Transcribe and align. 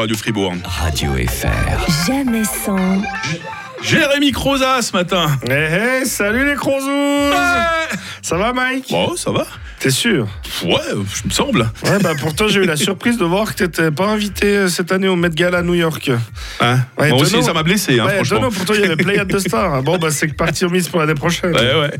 Radio 0.00 0.16
Fribourg. 0.16 0.54
Radio 0.64 1.10
FR. 1.12 2.06
Jamais 2.06 2.44
sans. 2.44 3.02
Jérémy 3.82 4.32
Croza 4.32 4.80
ce 4.82 4.92
matin. 4.96 5.26
Eh 5.48 5.52
hey, 5.52 6.06
salut 6.06 6.46
les 6.46 6.54
Crozous 6.54 6.88
Ouais. 6.88 7.98
Ça 8.22 8.36
va 8.38 8.52
Mike? 8.54 8.86
Bon, 8.90 9.14
ça 9.16 9.30
va 9.30 9.46
T'es 9.78 9.90
sûr? 9.90 10.26
Ouais, 10.64 10.72
je 10.90 11.26
me 11.28 11.30
semble. 11.30 11.70
Ouais 11.84 11.98
bah 12.02 12.12
pourtant 12.18 12.48
j'ai 12.48 12.60
eu 12.60 12.64
la 12.66 12.76
surprise 12.76 13.18
de 13.18 13.24
voir 13.24 13.54
que 13.54 13.64
t'étais 13.64 13.90
pas 13.90 14.06
invité 14.06 14.46
euh, 14.56 14.68
cette 14.68 14.90
année 14.92 15.08
au 15.08 15.16
Met 15.16 15.30
Gala 15.30 15.58
à 15.58 15.62
New 15.62 15.74
York. 15.74 16.10
Hein? 16.60 16.78
Ouais, 16.98 17.10
Moi 17.10 17.20
aussi, 17.22 17.42
ça 17.42 17.52
m'a 17.52 17.62
blessé, 17.62 17.98
hein, 18.00 18.06
ouais, 18.06 18.14
franchement. 18.16 18.38
étonnant, 18.38 18.50
pourtant 18.52 18.74
il 18.74 18.80
y 18.80 18.84
avait 18.84 18.96
Pléiade 18.96 19.28
de 19.28 19.38
Stars. 19.38 19.82
Bon 19.82 19.98
bah 19.98 20.10
c'est 20.10 20.28
que 20.28 20.34
partie 20.34 20.64
remise 20.64 20.88
pour 20.88 21.00
l'année 21.00 21.14
prochaine. 21.14 21.54
Ouais, 21.54 21.74
ouais. 21.80 21.90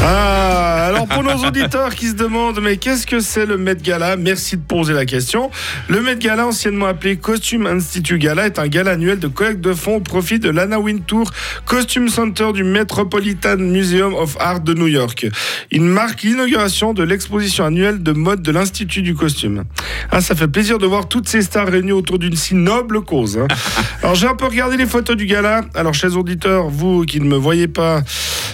Ah, 0.00 0.86
alors 0.86 1.06
pour 1.08 1.22
nos 1.22 1.44
auditeurs 1.44 1.94
qui 1.94 2.06
se 2.06 2.14
demandent 2.14 2.60
mais 2.62 2.76
qu'est-ce 2.76 3.06
que 3.06 3.18
c'est 3.20 3.44
le 3.46 3.58
Met 3.58 3.76
Gala? 3.76 4.16
Merci 4.16 4.56
de 4.56 4.62
poser 4.62 4.92
la 4.94 5.04
question. 5.04 5.50
Le 5.88 6.00
Met 6.00 6.16
Gala, 6.16 6.46
anciennement 6.46 6.86
appelé 6.86 7.16
Costume 7.16 7.66
Institute 7.66 8.18
Gala, 8.18 8.46
est 8.46 8.58
un 8.58 8.68
gala 8.68 8.92
annuel 8.92 9.18
de 9.18 9.26
collecte 9.28 9.60
de 9.60 9.74
fonds 9.74 9.96
au 9.96 10.00
profit 10.00 10.38
de 10.38 10.50
l'Anna 10.50 10.78
Wintour 10.78 11.30
Costume 11.64 12.08
Center 12.08 12.52
du 12.54 12.62
Metropolitan 12.64 13.56
Museum 13.58 14.14
of 14.14 14.36
Art 14.40 14.60
de 14.60 14.72
New 14.72 14.86
York. 14.86 15.26
Il 15.72 15.82
marque 15.82 16.22
l'inauguration 16.22 16.94
de 16.94 17.02
l'exposition 17.02 17.64
annuelle 17.64 18.02
de 18.02 18.12
mode 18.12 18.40
de 18.42 18.52
l'Institut 18.52 19.02
du 19.02 19.14
costume. 19.14 19.64
Ah, 20.10 20.20
ça 20.20 20.34
fait 20.36 20.48
plaisir 20.48 20.78
de 20.78 20.86
voir 20.86 21.08
toutes 21.08 21.28
ces 21.28 21.42
stars 21.42 21.68
réunies 21.68 21.92
autour 21.92 22.18
d'une 22.18 22.36
si 22.36 22.54
noble 22.54 23.02
cause. 23.02 23.36
hein. 23.38 23.48
Alors 24.02 24.14
j'ai 24.14 24.28
un 24.28 24.36
peu 24.36 24.46
regardé 24.46 24.76
les 24.76 24.86
photos 24.86 25.16
du 25.16 25.26
gala. 25.26 25.62
Alors 25.74 25.92
chers 25.94 26.16
auditeurs, 26.16 26.68
vous 26.68 27.02
qui 27.02 27.20
ne 27.20 27.26
me 27.26 27.36
voyez 27.36 27.68
pas, 27.68 28.02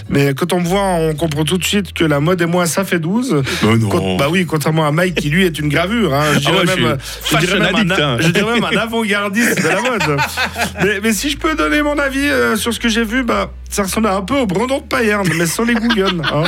mais 0.09 0.33
quand 0.33 0.53
on 0.53 0.59
me 0.61 0.65
voit, 0.67 0.81
on 0.83 1.13
comprend 1.15 1.43
tout 1.43 1.57
de 1.57 1.63
suite 1.63 1.93
que 1.93 2.03
la 2.03 2.19
mode 2.19 2.41
et 2.41 2.45
moi, 2.45 2.65
ça 2.65 2.83
fait 2.85 2.99
12. 2.99 3.41
Oh 3.63 3.77
non. 3.77 3.89
Con- 3.89 4.17
bah 4.17 4.27
oui, 4.29 4.45
contrairement 4.45 4.85
à 4.87 4.91
Mike 4.91 5.15
qui 5.15 5.29
lui 5.29 5.45
est 5.45 5.57
une 5.59 5.69
gravure. 5.69 6.13
hein. 6.13 6.23
Je 6.33 6.39
dirais 6.39 6.53
Ah 6.55 6.59
ouais, 6.59 6.65
même, 6.65 6.97
je 7.31 7.37
dirais 7.37 7.59
même 7.59 7.67
fashion 7.67 7.79
addict, 7.79 7.99
un, 7.99 8.03
hein. 8.13 8.17
je 8.19 8.27
dirais 8.29 8.53
même 8.53 8.63
un 8.65 8.77
avant-gardiste 8.77 9.61
de 9.63 9.67
la 9.67 9.81
mode. 9.81 10.21
mais, 10.83 10.99
mais 11.01 11.13
si 11.13 11.29
je 11.29 11.37
peux 11.37 11.55
donner 11.55 11.81
mon 11.81 11.97
avis 11.97 12.27
euh, 12.27 12.55
sur 12.55 12.73
ce 12.73 12.79
que 12.79 12.89
j'ai 12.89 13.03
vu, 13.03 13.23
bah 13.23 13.51
ça 13.69 13.83
ressemblait 13.83 14.11
un 14.11 14.21
peu 14.21 14.35
au 14.35 14.45
Brandon 14.45 14.77
de 14.79 14.83
Payerne, 14.83 15.27
mais 15.37 15.45
sans 15.45 15.63
les 15.65 15.73
gougons. 15.73 16.21
hein. 16.33 16.43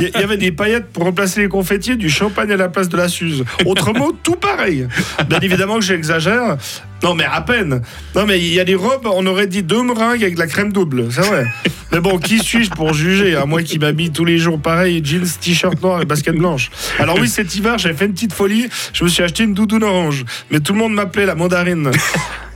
Il 0.00 0.08
y, 0.08 0.10
y 0.18 0.22
avait 0.22 0.36
des 0.38 0.50
paillettes 0.52 0.86
pour 0.92 1.04
remplacer 1.04 1.42
les 1.42 1.48
confettis, 1.48 1.92
et 1.92 1.96
du 1.96 2.10
champagne 2.10 2.50
à 2.50 2.56
la 2.56 2.68
place 2.68 2.88
de 2.88 2.96
la 2.96 3.08
suze. 3.08 3.44
Autre 3.66 3.92
mot, 3.92 4.12
tout 4.22 4.36
pareil. 4.36 4.88
Bien 5.28 5.38
évidemment 5.40 5.76
que 5.76 5.84
j'exagère. 5.84 6.56
Non, 7.02 7.14
mais 7.14 7.24
à 7.24 7.40
peine. 7.40 7.82
Non, 8.14 8.26
mais 8.26 8.38
il 8.38 8.52
y 8.52 8.60
a 8.60 8.64
des 8.64 8.74
robes, 8.74 9.06
on 9.12 9.26
aurait 9.26 9.46
dit 9.46 9.62
deux 9.62 9.82
meringues 9.82 10.22
avec 10.22 10.34
de 10.34 10.40
la 10.40 10.46
crème 10.46 10.72
double, 10.72 11.06
c'est 11.10 11.22
vrai. 11.22 11.46
Mais 11.90 12.00
bon, 12.00 12.18
qui 12.18 12.38
suis-je 12.38 12.70
pour 12.70 12.94
juger 12.94 13.36
Moi 13.46 13.62
qui 13.62 13.78
m'habille 13.78 14.10
tous 14.10 14.24
les 14.24 14.38
jours 14.38 14.60
pareil, 14.60 15.02
jeans, 15.04 15.26
t-shirt 15.40 15.80
noir 15.82 16.00
et 16.00 16.04
basket 16.04 16.36
blanche. 16.36 16.70
Alors 16.98 17.18
oui, 17.20 17.28
cet 17.28 17.54
hiver, 17.54 17.78
j'ai 17.78 17.92
fait 17.92 18.06
une 18.06 18.14
petite 18.14 18.32
folie. 18.32 18.68
Je 18.92 19.04
me 19.04 19.08
suis 19.08 19.22
acheté 19.22 19.44
une 19.44 19.54
doudoune 19.54 19.84
orange. 19.84 20.24
Mais 20.50 20.60
tout 20.60 20.72
le 20.72 20.78
monde 20.78 20.94
m'appelait 20.94 21.26
la 21.26 21.34
mandarine. 21.34 21.90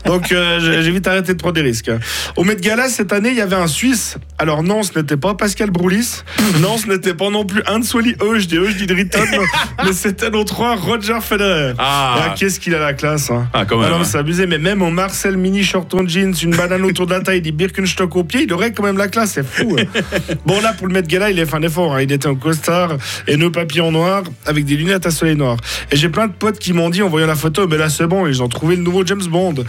Donc 0.06 0.30
euh, 0.30 0.82
j'ai 0.82 0.90
vite 0.90 1.06
arrêté 1.08 1.32
de 1.34 1.38
prendre 1.38 1.54
des 1.54 1.62
risques. 1.62 1.90
Au 2.36 2.44
Met 2.44 2.56
Gala 2.56 2.88
cette 2.88 3.12
année, 3.12 3.30
il 3.30 3.36
y 3.36 3.40
avait 3.40 3.56
un 3.56 3.66
Suisse. 3.66 4.16
Alors 4.38 4.62
non, 4.62 4.82
ce 4.82 4.98
n'était 4.98 5.16
pas 5.16 5.34
Pascal 5.34 5.70
Broulis. 5.70 6.22
Non, 6.60 6.76
ce 6.76 6.86
n'était 6.88 7.14
pas 7.14 7.30
non 7.30 7.44
plus 7.46 7.62
Hans-Wally 7.66 8.16
Eusch 8.22 8.46
des 8.48 8.58
Eusch 8.58 8.76
d'Idriton. 8.76 9.18
mais 9.84 9.92
c'était 9.92 10.28
notre 10.30 10.56
roi 10.56 10.74
Roger 10.76 11.18
Federer. 11.22 11.72
Ah. 11.78 12.34
qu'est-ce 12.38 12.60
qu'il 12.60 12.74
a 12.74 12.78
la 12.78 12.92
classe. 12.92 13.30
Hein. 13.30 13.48
Ah, 13.54 13.64
quand 13.64 13.78
même, 13.78 13.90
non, 13.90 14.00
hein. 14.00 14.04
c'est 14.04 14.18
abusé. 14.18 14.46
Mais 14.46 14.58
même 14.58 14.82
en 14.82 14.90
Marcel 14.90 15.36
mini 15.38 15.62
short 15.64 15.92
en 15.94 16.06
jeans, 16.06 16.34
une 16.42 16.54
banane 16.54 16.84
autour 16.84 17.06
de 17.06 17.12
la 17.14 17.20
taille, 17.20 17.40
des 17.40 17.52
Birkenstock 17.52 18.14
au 18.16 18.24
pied, 18.24 18.42
il 18.42 18.52
aurait 18.52 18.72
quand 18.72 18.82
même 18.82 18.98
la 18.98 19.08
classe. 19.08 19.32
C'est 19.32 19.46
fou. 19.46 19.76
hein. 19.78 20.00
bon 20.46 20.60
là, 20.60 20.74
pour 20.74 20.86
le 20.86 20.92
Met 20.92 21.02
Gala, 21.04 21.30
il 21.30 21.40
a 21.40 21.46
fait 21.46 21.56
un 21.56 21.62
effort. 21.62 21.94
hein. 21.94 22.02
Il 22.02 22.12
était 22.12 22.28
en 22.28 22.34
costard 22.36 22.96
et 23.26 23.36
nos 23.38 23.50
papillons 23.50 23.90
noirs 23.90 24.24
avec 24.44 24.64
des 24.66 24.76
lunettes 24.76 25.06
à 25.06 25.10
soleil 25.10 25.36
noir. 25.36 25.56
Et 25.90 25.96
j'ai 25.96 26.08
plein 26.10 26.26
de 26.26 26.32
potes 26.32 26.58
qui 26.58 26.72
m'ont 26.74 26.90
dit 26.90 27.02
en 27.02 27.08
voyant 27.08 27.26
la 27.26 27.36
photo, 27.36 27.66
mais 27.66 27.78
là 27.78 27.88
c'est 27.88 28.06
bon, 28.06 28.26
ils 28.26 28.42
ont 28.42 28.48
trouvé 28.48 28.76
le 28.76 28.82
nouveau 28.82 29.04
James 29.06 29.24
Bond. 29.28 29.54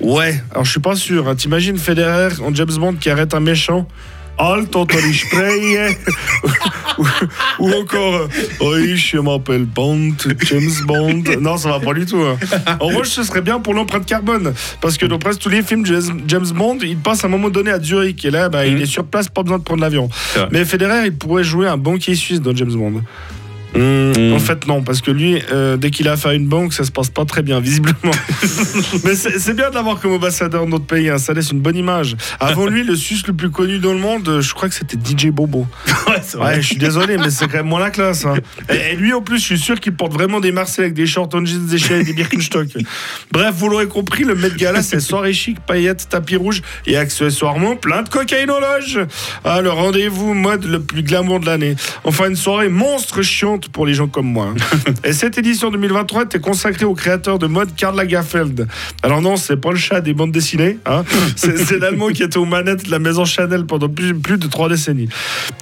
Ouais, 0.00 0.40
alors 0.52 0.64
je 0.64 0.70
suis 0.70 0.80
pas 0.80 0.94
sûr. 0.94 1.34
T'imagines 1.36 1.76
Federer 1.76 2.28
en 2.42 2.54
James 2.54 2.72
Bond 2.78 2.94
qui 2.94 3.10
arrête 3.10 3.34
un 3.34 3.40
méchant? 3.40 3.88
Alto 4.38 4.86
Spray 5.12 5.96
ou, 6.98 7.04
ou 7.58 7.72
encore 7.72 8.28
Oui, 8.60 8.96
je 8.96 9.18
m'appelle 9.18 9.64
Bond, 9.64 10.12
James 10.42 10.70
Bond. 10.86 11.22
Non, 11.40 11.56
ça 11.56 11.70
va 11.70 11.80
pas 11.80 11.94
du 11.94 12.06
tout. 12.06 12.18
hein. 12.22 12.36
En 12.80 12.86
revanche, 12.86 13.08
ce 13.08 13.22
serait 13.22 13.40
bien 13.42 13.58
pour 13.60 13.74
l'empreinte 13.74 14.06
carbone. 14.06 14.52
Parce 14.80 14.96
que 14.96 15.06
dans 15.06 15.18
presque 15.18 15.40
tous 15.40 15.48
les 15.48 15.62
films 15.62 15.84
James 15.86 16.46
Bond, 16.54 16.78
il 16.82 16.96
passe 16.98 17.24
à 17.24 17.26
un 17.26 17.30
moment 17.30 17.50
donné 17.50 17.70
à 17.70 17.80
Zurich. 17.80 18.24
Et 18.24 18.30
là, 18.30 18.48
bah, 18.48 18.66
il 18.66 18.80
est 18.80 18.86
sur 18.86 19.04
place, 19.04 19.28
pas 19.28 19.42
besoin 19.42 19.58
de 19.58 19.64
prendre 19.64 19.80
l'avion. 19.82 20.08
Mais 20.52 20.64
Federer, 20.64 21.06
il 21.06 21.14
pourrait 21.16 21.44
jouer 21.44 21.66
un 21.68 21.76
banquier 21.76 22.14
suisse 22.14 22.40
dans 22.40 22.54
James 22.54 22.72
Bond. 22.72 23.02
Hmm, 23.74 24.32
En 24.32 24.38
fait, 24.38 24.66
non, 24.66 24.82
parce 24.82 25.00
que 25.02 25.10
lui, 25.10 25.40
euh, 25.52 25.76
dès 25.76 25.90
qu'il 25.90 26.08
a 26.08 26.12
affaire 26.12 26.30
à 26.30 26.34
une 26.34 26.46
banque, 26.46 26.72
ça 26.72 26.84
se 26.84 26.90
passe 26.90 27.10
pas 27.10 27.24
très 27.24 27.42
bien, 27.42 27.60
visiblement. 27.60 28.12
Mais 29.04 29.14
c'est 29.14 29.54
bien 29.54 29.68
de 29.70 29.74
l'avoir 29.74 30.00
comme 30.00 30.12
ambassadeur 30.12 30.64
de 30.64 30.70
notre 30.70 30.86
pays, 30.86 31.08
hein, 31.10 31.18
ça 31.18 31.32
laisse 31.34 31.50
une 31.52 31.60
bonne 31.60 31.76
image. 31.76 32.16
Avant 32.40 32.66
lui, 32.66 32.82
le 32.82 32.96
Suisse 32.96 33.26
le 33.26 33.32
plus 33.34 33.50
connu 33.50 33.78
dans 33.78 33.92
le 33.92 33.98
monde, 33.98 34.38
je 34.40 34.54
crois 34.54 34.68
que 34.68 34.74
c'était 34.74 34.96
DJ 34.96 35.26
Bobo. 35.30 35.66
Ouais, 36.06 36.14
Ouais, 36.40 36.60
je 36.60 36.66
suis 36.66 36.76
désolé, 36.76 37.18
mais 37.18 37.30
c'est 37.30 37.46
quand 37.46 37.58
même 37.58 37.66
moins 37.66 37.80
la 37.80 37.90
classe. 37.90 38.24
hein. 38.24 38.34
Et, 38.70 38.92
et 38.92 38.96
lui, 38.96 39.12
en 39.12 39.20
plus, 39.20 39.38
je 39.38 39.44
suis 39.44 39.58
sûr 39.58 39.78
qu'il 39.80 39.92
porte 39.92 40.12
vraiment 40.12 40.40
des 40.40 40.52
Marseillais 40.52 40.86
avec 40.86 40.94
des 40.94 41.06
shorts 41.06 41.28
en 41.34 41.44
jeans 41.44 41.66
déchirés 41.66 42.00
et 42.00 42.04
des 42.04 42.12
Birkenstock. 42.14 42.68
Bref, 43.32 43.54
vous 43.56 43.68
l'aurez 43.68 43.86
compris, 43.88 44.24
le 44.24 44.34
Met 44.34 44.50
Gala, 44.56 44.82
c'est 44.82 45.00
soirée 45.00 45.32
chic, 45.34 45.58
paillettes, 45.60 46.08
tapis 46.08 46.36
rouge 46.36 46.62
et 46.86 46.96
accessoirement 46.96 47.76
plein 47.76 48.02
de 48.02 48.08
cocaïne 48.08 48.50
aux 48.50 48.60
loges. 48.60 49.00
Ah, 49.44 49.60
le 49.60 49.70
rendez-vous 49.70 50.32
mode 50.34 50.64
le 50.64 50.80
plus 50.80 51.02
glamour 51.02 51.40
de 51.40 51.46
l'année. 51.46 51.76
Enfin, 52.04 52.28
une 52.30 52.36
soirée 52.36 52.68
monstre 52.68 53.22
chiante 53.22 53.57
pour 53.66 53.86
les 53.86 53.94
gens 53.94 54.06
comme 54.08 54.26
moi. 54.26 54.54
hein. 54.56 54.92
Et 55.04 55.12
cette 55.12 55.36
édition 55.38 55.70
2023 55.70 56.24
était 56.24 56.38
consacrée 56.38 56.84
au 56.84 56.94
créateur 56.94 57.38
de 57.38 57.46
mode 57.46 57.74
Karl 57.76 57.96
Lagerfeld. 57.96 58.66
Alors 59.02 59.20
non, 59.22 59.36
c'est 59.36 59.56
pas 59.56 59.70
le 59.70 59.76
chat 59.76 60.00
des 60.00 60.14
bandes 60.14 60.32
dessinées. 60.32 60.78
hein. 60.86 61.04
C'est 61.36 61.78
l'allemand 61.78 62.08
qui 62.08 62.22
était 62.22 62.36
aux 62.38 62.44
manettes 62.44 62.86
de 62.86 62.90
la 62.90 62.98
maison 62.98 63.24
Chanel 63.24 63.64
pendant 63.66 63.88
plus, 63.88 64.14
plus 64.14 64.38
de 64.38 64.46
trois 64.46 64.68
décennies. 64.68 65.08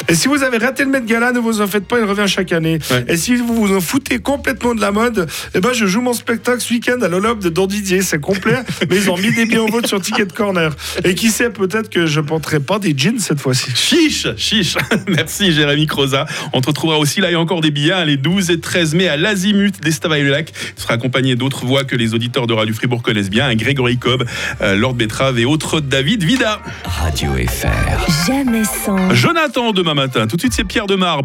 Et 0.08 0.14
si 0.14 0.28
vous 0.28 0.42
avez 0.42 0.58
raté 0.58 0.84
le 0.84 0.90
Met 0.90 1.02
Gala, 1.02 1.32
ne 1.32 1.38
vous 1.38 1.60
en 1.60 1.66
faites 1.66 1.86
pas, 1.86 1.98
il 1.98 2.04
revient 2.04 2.26
chaque 2.28 2.52
année. 2.52 2.78
Ouais. 2.90 3.04
Et 3.08 3.16
si 3.16 3.36
vous 3.36 3.54
vous 3.54 3.74
en 3.76 3.80
foutez 3.80 4.18
complètement 4.18 4.74
de 4.74 4.80
la 4.80 4.92
mode, 4.92 5.26
eh 5.54 5.60
ben 5.60 5.72
je 5.72 5.86
joue 5.86 6.00
mon 6.00 6.12
spectacle 6.12 6.60
ce 6.60 6.72
week-end 6.72 7.00
à 7.02 7.08
l'Olob 7.08 7.40
de 7.40 7.48
Don 7.48 7.66
Didier. 7.66 8.02
C'est 8.02 8.20
complet, 8.20 8.58
mais 8.90 8.96
ils 8.96 9.10
ont 9.10 9.16
mis 9.16 9.32
des 9.34 9.46
billets 9.46 9.58
en 9.58 9.66
vote 9.66 9.86
sur 9.86 10.00
Ticket 10.00 10.26
Corner. 10.34 10.74
Et 11.04 11.14
qui 11.14 11.28
sait, 11.30 11.50
peut-être 11.50 11.88
que 11.90 12.06
je 12.06 12.20
porterai 12.20 12.60
pas 12.60 12.78
des 12.78 12.94
jeans 12.96 13.18
cette 13.18 13.40
fois-ci. 13.40 13.70
Chiche, 13.74 14.26
chiche. 14.36 14.76
Merci 15.08 15.52
Jérémy 15.52 15.86
Croza. 15.86 16.26
On 16.52 16.60
te 16.60 16.66
retrouvera 16.68 16.98
aussi 16.98 17.20
là, 17.20 17.28
a 17.28 17.36
encore 17.38 17.60
des 17.60 17.70
billets, 17.70 17.85
les 17.86 18.16
12 18.16 18.50
et 18.50 18.60
13 18.60 18.94
mai 18.94 19.08
à 19.08 19.16
l'Azimut 19.16 19.80
d'Estavayer-le-Lac. 19.80 20.52
Tu 20.52 20.82
seras 20.82 20.94
accompagné 20.94 21.36
d'autres 21.36 21.64
voix 21.64 21.84
que 21.84 21.94
les 21.94 22.14
auditeurs 22.14 22.46
de 22.46 22.52
Radio 22.52 22.74
Fribourg 22.74 23.02
connaissent 23.02 23.30
bien, 23.30 23.46
hein, 23.46 23.54
Grégory 23.54 23.96
Cobb, 23.96 24.24
euh, 24.60 24.74
Lord 24.74 24.94
Betrave 24.94 25.38
et 25.38 25.44
autres 25.44 25.80
David 25.80 26.24
Vida. 26.24 26.60
Radio 26.84 27.30
FR. 27.34 28.26
Jamais 28.26 28.64
sans. 28.64 29.14
Jonathan 29.14 29.72
demain 29.72 29.94
matin. 29.94 30.26
Tout 30.26 30.36
de 30.36 30.40
suite, 30.40 30.52
c'est 30.52 30.64
Pierre 30.64 30.86
Demar. 30.86 31.14